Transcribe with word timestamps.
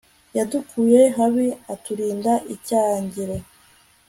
yadukuye 0.37 1.01
habi 1.17 1.47
atulinda 1.73 2.33
icyangiro 2.53 3.35